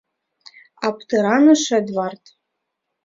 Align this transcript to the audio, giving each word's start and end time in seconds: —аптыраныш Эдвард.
—аптыраныш 0.87 1.63
Эдвард. 1.79 2.23